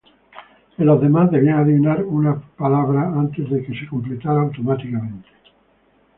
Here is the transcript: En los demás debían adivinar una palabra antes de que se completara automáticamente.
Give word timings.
En 0.79 0.87
los 0.87 0.99
demás 0.99 1.29
debían 1.29 1.59
adivinar 1.59 2.03
una 2.03 2.35
palabra 2.57 3.03
antes 3.03 3.47
de 3.51 3.63
que 3.63 3.77
se 3.79 3.87
completara 3.87 4.41
automáticamente. 4.41 5.29